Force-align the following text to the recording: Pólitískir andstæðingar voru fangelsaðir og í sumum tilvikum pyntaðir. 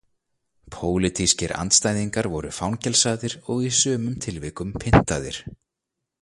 Pólitískir 0.75 1.53
andstæðingar 1.57 2.29
voru 2.37 2.51
fangelsaðir 2.61 3.37
og 3.53 3.63
í 3.69 3.71
sumum 3.81 4.17
tilvikum 4.27 4.73
pyntaðir. 4.87 5.43